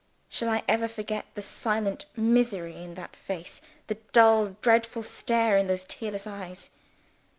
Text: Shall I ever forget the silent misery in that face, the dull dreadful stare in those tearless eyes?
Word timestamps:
Shall 0.29 0.49
I 0.49 0.63
ever 0.67 0.87
forget 0.87 1.27
the 1.35 1.43
silent 1.43 2.07
misery 2.15 2.81
in 2.83 2.95
that 2.95 3.15
face, 3.15 3.61
the 3.85 3.99
dull 4.13 4.55
dreadful 4.61 5.03
stare 5.03 5.59
in 5.59 5.67
those 5.67 5.85
tearless 5.85 6.25
eyes? 6.25 6.71